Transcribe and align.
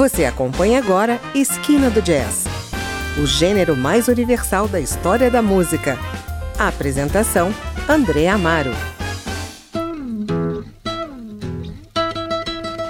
Você 0.00 0.24
acompanha 0.24 0.78
agora 0.78 1.20
Esquina 1.34 1.90
do 1.90 2.00
Jazz, 2.00 2.46
o 3.22 3.26
gênero 3.26 3.76
mais 3.76 4.08
universal 4.08 4.66
da 4.66 4.80
história 4.80 5.30
da 5.30 5.42
música. 5.42 5.98
A 6.58 6.68
apresentação: 6.68 7.52
André 7.86 8.26
Amaro. 8.26 8.70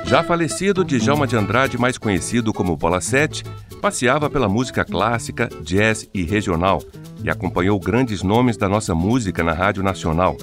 Já 0.04 0.22
falecido, 0.22 0.84
Djalma 0.84 1.26
de 1.26 1.36
Andrade, 1.36 1.76
mais 1.76 1.98
conhecido 1.98 2.52
como 2.52 2.76
Bola 2.76 3.00
7, 3.00 3.42
passeava 3.82 4.30
pela 4.30 4.48
música 4.48 4.84
clássica, 4.84 5.48
jazz 5.62 6.08
e 6.14 6.22
regional 6.22 6.80
e 7.24 7.28
acompanhou 7.28 7.80
grandes 7.80 8.22
nomes 8.22 8.56
da 8.56 8.68
nossa 8.68 8.94
música 8.94 9.42
na 9.42 9.52
Rádio 9.52 9.82
Nacional. 9.82 10.36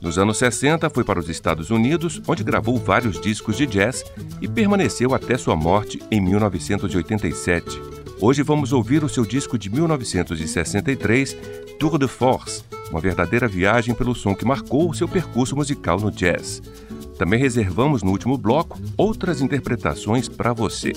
Nos 0.00 0.16
anos 0.16 0.38
60, 0.38 0.88
foi 0.88 1.04
para 1.04 1.20
os 1.20 1.28
Estados 1.28 1.70
Unidos, 1.70 2.22
onde 2.26 2.42
gravou 2.42 2.78
vários 2.78 3.20
discos 3.20 3.56
de 3.56 3.66
jazz 3.66 4.02
e 4.40 4.48
permaneceu 4.48 5.14
até 5.14 5.36
sua 5.36 5.54
morte 5.54 6.00
em 6.10 6.20
1987. 6.20 7.80
Hoje 8.18 8.42
vamos 8.42 8.72
ouvir 8.72 9.04
o 9.04 9.08
seu 9.08 9.26
disco 9.26 9.58
de 9.58 9.68
1963, 9.68 11.36
Tour 11.78 11.98
de 11.98 12.08
Force, 12.08 12.64
uma 12.90 13.00
verdadeira 13.00 13.46
viagem 13.46 13.94
pelo 13.94 14.14
som 14.14 14.34
que 14.34 14.44
marcou 14.44 14.88
o 14.88 14.94
seu 14.94 15.06
percurso 15.06 15.54
musical 15.54 16.00
no 16.00 16.10
jazz. 16.10 16.62
Também 17.18 17.38
reservamos 17.38 18.02
no 18.02 18.10
último 18.10 18.38
bloco 18.38 18.78
outras 18.96 19.42
interpretações 19.42 20.28
para 20.28 20.54
você. 20.54 20.92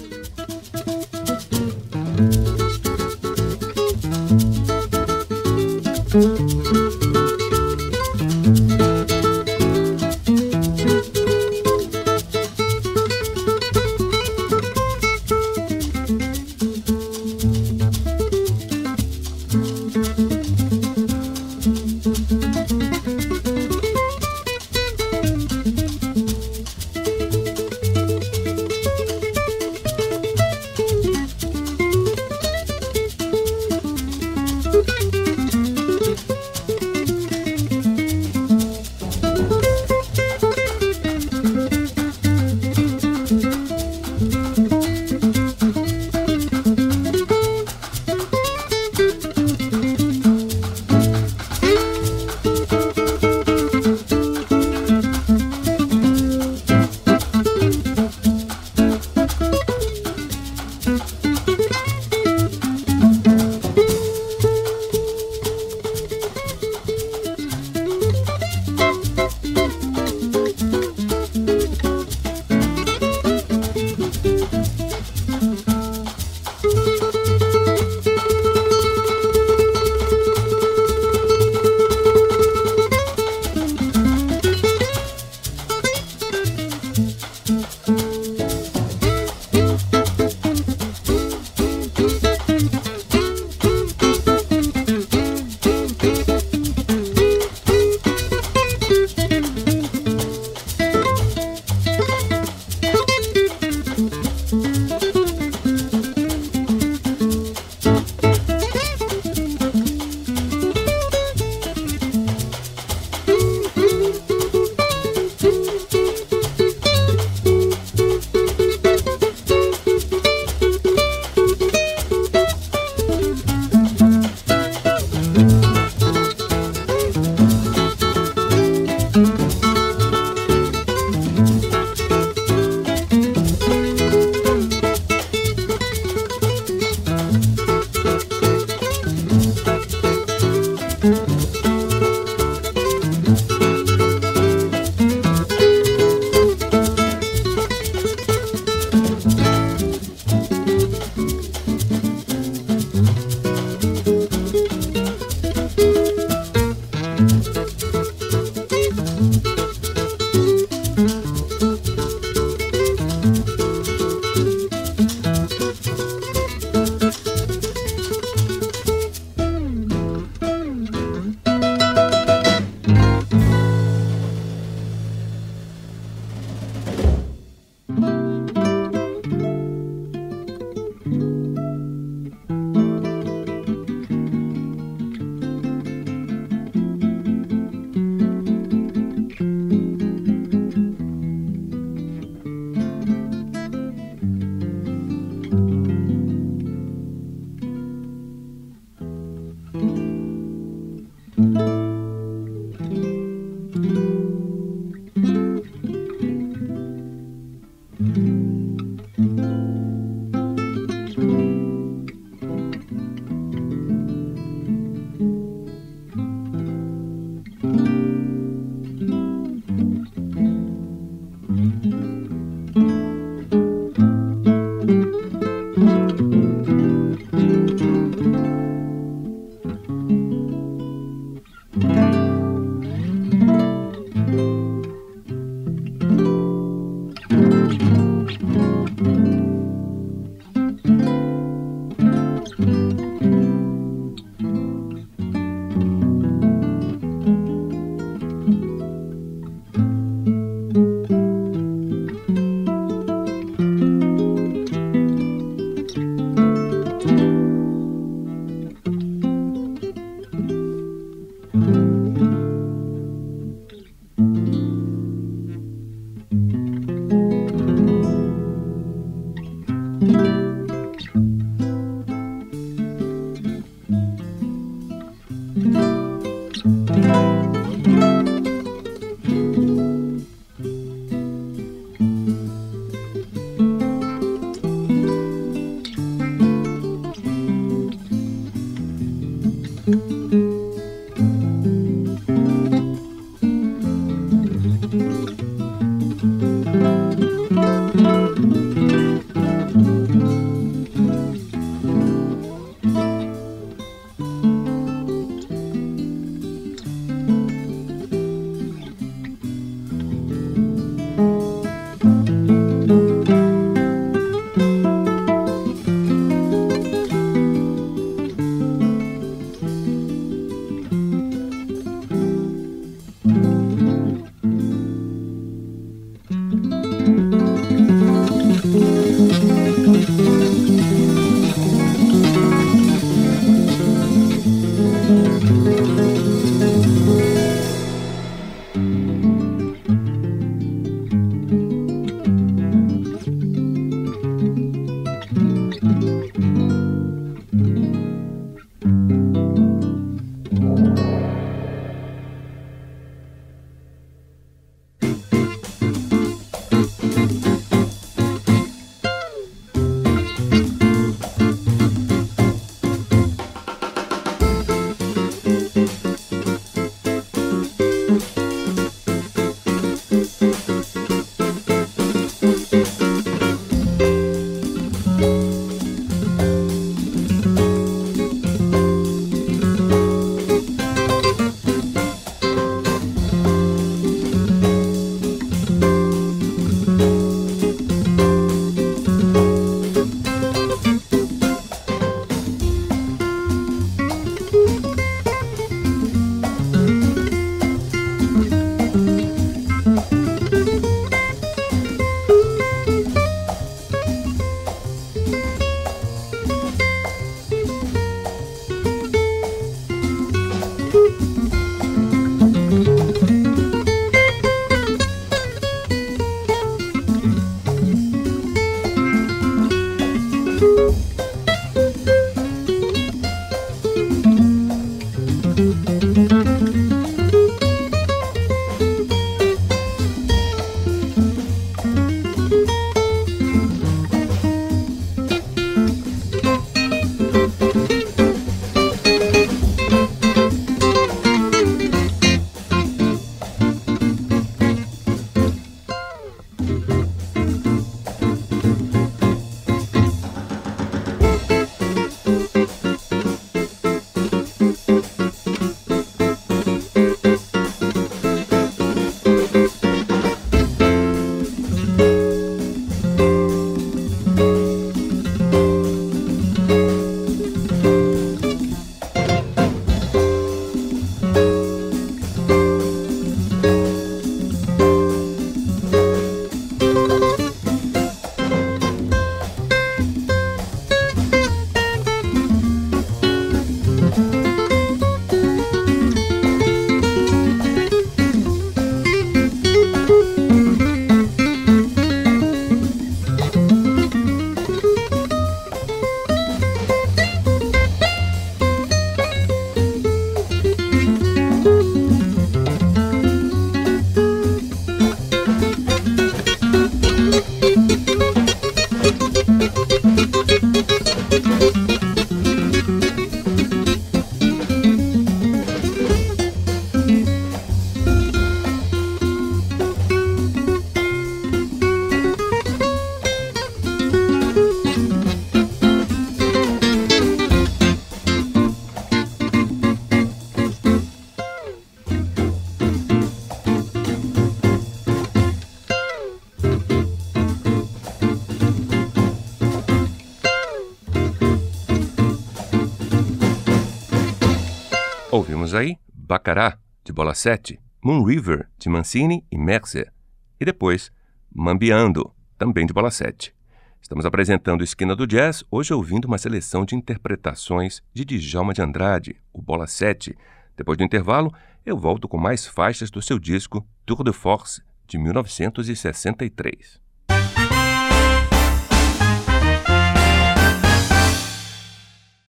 Ouvimos 545.34 545.74
aí 545.74 545.98
Bacará, 546.14 546.78
de 547.04 547.12
Bola 547.12 547.34
7, 547.34 547.80
Moon 548.04 548.24
River, 548.24 548.70
de 548.78 548.88
Mancini 548.88 549.44
e 549.52 549.58
Mercer, 549.58 550.14
e 550.60 550.64
depois 550.64 551.12
Mambiando, 551.52 552.32
também 552.56 552.86
de 552.86 552.94
Bola 552.94 553.10
7. 553.10 553.52
Estamos 554.00 554.28
apresentando 554.28 554.84
Esquina 554.84 555.16
do 555.16 555.26
Jazz, 555.26 555.64
hoje 555.72 555.92
ouvindo 555.92 556.26
uma 556.26 556.38
seleção 556.38 556.86
de 556.86 556.96
interpretações 556.96 558.04
de 558.14 558.24
Djalma 558.24 558.76
de 558.76 558.84
Andrade, 558.84 559.36
o 559.52 559.60
Bola 559.60 559.88
7. 559.88 560.38
Depois 560.78 561.00
do 561.00 561.04
intervalo, 561.04 561.52
eu 561.84 561.98
volto 561.98 562.28
com 562.28 562.38
mais 562.38 562.68
faixas 562.68 563.10
do 563.10 563.20
seu 563.20 563.40
disco 563.40 563.84
Tour 564.06 564.24
de 564.24 564.34
Force, 564.34 564.84
de 565.08 565.18
1963. 565.18 567.02